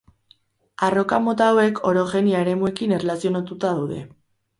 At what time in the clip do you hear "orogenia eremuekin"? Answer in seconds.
1.89-2.95